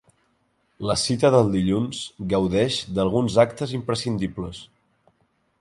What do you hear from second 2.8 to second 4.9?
d’alguns actes imprescindibles.